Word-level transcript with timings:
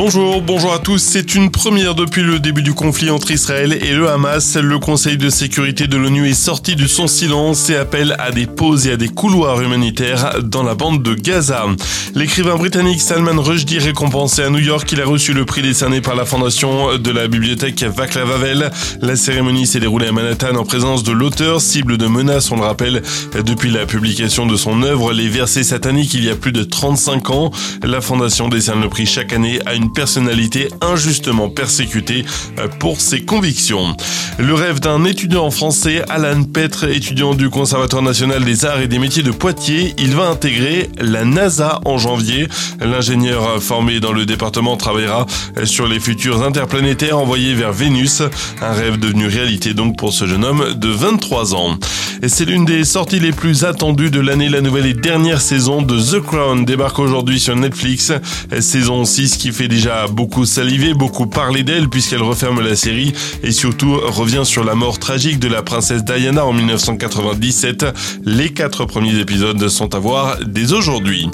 Bonjour, 0.00 0.40
bonjour 0.42 0.72
à 0.72 0.78
tous. 0.78 0.98
C'est 0.98 1.34
une 1.34 1.50
première 1.50 1.96
depuis 1.96 2.22
le 2.22 2.38
début 2.38 2.62
du 2.62 2.72
conflit 2.72 3.10
entre 3.10 3.32
Israël 3.32 3.72
et 3.72 3.94
le 3.94 4.08
Hamas. 4.08 4.56
Le 4.56 4.78
Conseil 4.78 5.16
de 5.16 5.28
sécurité 5.28 5.88
de 5.88 5.96
l'ONU 5.96 6.28
est 6.28 6.34
sorti 6.34 6.76
de 6.76 6.86
son 6.86 7.08
silence 7.08 7.68
et 7.68 7.74
appelle 7.74 8.14
à 8.20 8.30
des 8.30 8.46
pauses 8.46 8.86
et 8.86 8.92
à 8.92 8.96
des 8.96 9.08
couloirs 9.08 9.60
humanitaires 9.60 10.34
dans 10.40 10.62
la 10.62 10.76
bande 10.76 11.02
de 11.02 11.14
Gaza. 11.14 11.66
L'écrivain 12.14 12.54
britannique 12.54 13.00
Salman 13.00 13.42
Rushdie 13.42 13.80
récompensé 13.80 14.42
à 14.42 14.50
New 14.50 14.60
York, 14.60 14.88
il 14.92 15.00
a 15.00 15.04
reçu 15.04 15.32
le 15.32 15.44
prix 15.44 15.62
décerné 15.62 16.00
par 16.00 16.14
la 16.14 16.24
fondation 16.24 16.96
de 16.96 17.10
la 17.10 17.26
bibliothèque 17.26 17.82
Vaclav 17.82 18.30
Havel. 18.30 18.70
La 19.02 19.16
cérémonie 19.16 19.66
s'est 19.66 19.80
déroulée 19.80 20.06
à 20.06 20.12
Manhattan 20.12 20.54
en 20.54 20.64
présence 20.64 21.02
de 21.02 21.10
l'auteur, 21.10 21.60
cible 21.60 21.98
de 21.98 22.06
menaces, 22.06 22.52
on 22.52 22.56
le 22.56 22.62
rappelle, 22.62 23.02
depuis 23.44 23.70
la 23.70 23.84
publication 23.84 24.46
de 24.46 24.54
son 24.54 24.84
œuvre 24.84 25.12
Les 25.12 25.28
versets 25.28 25.64
sataniques 25.64 26.14
il 26.14 26.24
y 26.24 26.30
a 26.30 26.36
plus 26.36 26.52
de 26.52 26.62
35 26.62 27.30
ans. 27.30 27.50
La 27.82 28.00
fondation 28.00 28.48
décerne 28.48 28.80
le 28.80 28.88
prix 28.88 29.04
chaque 29.04 29.32
année 29.32 29.58
à 29.66 29.74
une 29.74 29.87
personnalité 29.92 30.68
injustement 30.80 31.48
persécutée 31.48 32.24
euh, 32.58 32.68
pour 32.78 33.00
ses 33.00 33.22
convictions. 33.22 33.96
Le 34.38 34.54
rêve 34.54 34.80
d'un 34.80 35.04
étudiant 35.04 35.50
français, 35.50 36.02
Alan 36.08 36.44
Petre, 36.44 36.84
étudiant 36.84 37.34
du 37.34 37.50
Conservatoire 37.50 38.02
national 38.02 38.44
des 38.44 38.64
arts 38.64 38.80
et 38.80 38.88
des 38.88 38.98
métiers 38.98 39.22
de 39.22 39.30
Poitiers, 39.30 39.94
il 39.98 40.14
va 40.14 40.28
intégrer 40.28 40.90
la 41.00 41.24
NASA 41.24 41.80
en 41.84 41.98
janvier. 41.98 42.48
L'ingénieur 42.80 43.62
formé 43.62 44.00
dans 44.00 44.12
le 44.12 44.26
département 44.26 44.76
travaillera 44.76 45.26
sur 45.64 45.86
les 45.88 46.00
futurs 46.00 46.42
interplanétaires 46.42 47.18
envoyés 47.18 47.54
vers 47.54 47.72
Vénus. 47.72 48.22
Un 48.62 48.72
rêve 48.72 48.98
devenu 48.98 49.26
réalité 49.26 49.74
donc 49.74 49.96
pour 49.96 50.12
ce 50.12 50.26
jeune 50.26 50.44
homme 50.44 50.74
de 50.74 50.88
23 50.88 51.54
ans. 51.54 51.78
C'est 52.26 52.44
l'une 52.44 52.64
des 52.64 52.84
sorties 52.84 53.20
les 53.20 53.32
plus 53.32 53.64
attendues 53.64 54.10
de 54.10 54.20
l'année. 54.20 54.48
La 54.48 54.60
nouvelle 54.60 54.86
et 54.86 54.94
dernière 54.94 55.40
saison 55.40 55.82
de 55.82 55.98
The 55.98 56.20
Crown 56.20 56.64
débarque 56.64 56.98
aujourd'hui 56.98 57.38
sur 57.38 57.54
Netflix. 57.54 58.12
Saison 58.60 59.04
6 59.04 59.36
qui 59.36 59.52
fait 59.52 59.68
déjà 59.78 60.08
beaucoup 60.08 60.44
saliver, 60.44 60.92
beaucoup 60.92 61.28
parler 61.28 61.62
d'elle 61.62 61.88
puisqu'elle 61.88 62.22
referme 62.22 62.60
la 62.60 62.74
série 62.74 63.12
et 63.44 63.52
surtout 63.52 63.96
revient 64.08 64.42
sur 64.42 64.64
la 64.64 64.74
mort 64.74 64.98
tragique 64.98 65.38
de 65.38 65.46
la 65.46 65.62
princesse 65.62 66.02
Diana 66.02 66.44
en 66.44 66.52
1997. 66.52 67.86
Les 68.24 68.48
quatre 68.48 68.86
premiers 68.86 69.16
épisodes 69.20 69.68
sont 69.68 69.94
à 69.94 70.00
voir 70.00 70.38
dès 70.44 70.72
aujourd'hui. 70.72 71.28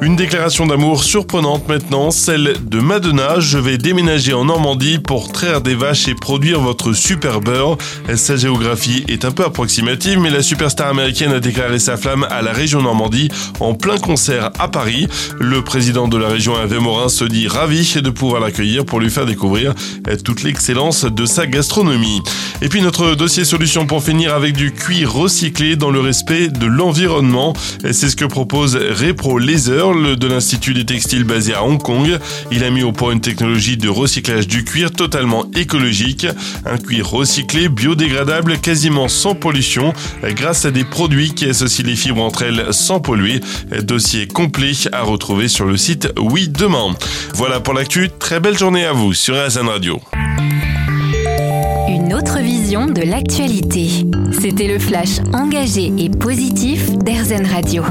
Une 0.00 0.16
déclaration 0.16 0.66
d'amour 0.66 1.04
surprenante 1.04 1.68
maintenant, 1.68 2.10
celle 2.10 2.54
de 2.64 2.80
Madonna. 2.80 3.38
Je 3.38 3.58
vais 3.58 3.76
déménager 3.76 4.32
en 4.32 4.46
Normandie 4.46 4.98
pour 4.98 5.30
traire 5.30 5.60
des 5.60 5.74
vaches 5.74 6.08
et 6.08 6.14
produire 6.14 6.58
votre 6.58 6.94
super 6.94 7.42
beurre. 7.42 7.76
Sa 8.14 8.36
géographie 8.36 9.04
est 9.08 9.26
un 9.26 9.30
peu 9.30 9.44
approximative, 9.44 10.18
mais 10.20 10.30
la 10.30 10.42
superstar 10.42 10.88
américaine 10.88 11.32
a 11.32 11.40
déclaré 11.40 11.78
sa 11.78 11.98
flamme 11.98 12.26
à 12.30 12.40
la 12.40 12.52
région 12.52 12.80
Normandie 12.80 13.28
en 13.60 13.74
plein 13.74 13.98
concert 13.98 14.52
à 14.58 14.68
Paris. 14.68 15.06
Le 15.38 15.62
président 15.62 16.08
de 16.08 16.16
la 16.16 16.28
région 16.28 16.54
Hervé 16.58 16.78
Morin 16.78 17.10
se 17.10 17.24
dit 17.26 17.46
ravi 17.46 17.89
de 17.98 18.10
pouvoir 18.10 18.40
l'accueillir 18.40 18.84
pour 18.84 19.00
lui 19.00 19.10
faire 19.10 19.26
découvrir 19.26 19.74
toute 20.24 20.42
l'excellence 20.42 21.04
de 21.04 21.26
sa 21.26 21.46
gastronomie. 21.46 22.22
Et 22.62 22.68
puis 22.68 22.82
notre 22.82 23.14
dossier 23.14 23.44
solution 23.44 23.86
pour 23.86 24.02
finir 24.02 24.34
avec 24.34 24.54
du 24.54 24.72
cuir 24.72 25.12
recyclé 25.12 25.76
dans 25.76 25.90
le 25.90 26.00
respect 26.00 26.48
de 26.48 26.66
l'environnement. 26.66 27.54
C'est 27.82 28.08
ce 28.08 28.16
que 28.16 28.24
propose 28.24 28.76
Repro 28.76 29.38
Laser 29.38 30.16
de 30.16 30.26
l'Institut 30.26 30.74
des 30.74 30.84
textiles 30.84 31.24
basé 31.24 31.54
à 31.54 31.64
Hong 31.64 31.82
Kong. 31.82 32.18
Il 32.52 32.64
a 32.64 32.70
mis 32.70 32.82
au 32.82 32.92
point 32.92 33.12
une 33.12 33.20
technologie 33.20 33.76
de 33.76 33.88
recyclage 33.88 34.46
du 34.46 34.64
cuir 34.64 34.92
totalement 34.92 35.46
écologique. 35.56 36.26
Un 36.66 36.76
cuir 36.76 37.08
recyclé, 37.08 37.68
biodégradable, 37.68 38.58
quasiment 38.58 39.08
sans 39.08 39.34
pollution 39.34 39.92
grâce 40.22 40.64
à 40.64 40.70
des 40.70 40.84
produits 40.84 41.34
qui 41.34 41.46
associent 41.46 41.86
les 41.86 41.96
fibres 41.96 42.22
entre 42.22 42.42
elles 42.42 42.66
sans 42.70 43.00
polluer. 43.00 43.40
Dossier 43.82 44.26
complet 44.26 44.72
à 44.92 45.02
retrouver 45.02 45.48
sur 45.48 45.64
le 45.64 45.76
site 45.76 46.12
Oui 46.18 46.48
Demain. 46.48 46.94
Voilà 47.34 47.60
pour 47.60 47.69
l'actu. 47.72 48.08
Très 48.18 48.40
belle 48.40 48.56
journée 48.56 48.84
à 48.84 48.92
vous 48.92 49.12
sur 49.12 49.34
RSN 49.34 49.68
Radio. 49.68 50.00
Une 51.88 52.14
autre 52.14 52.38
vision 52.40 52.86
de 52.86 53.02
l'actualité. 53.02 53.88
C'était 54.32 54.68
le 54.68 54.78
flash 54.78 55.20
engagé 55.32 55.92
et 55.98 56.10
positif 56.10 56.90
d'Airzen 56.98 57.46
Radio. 57.46 57.82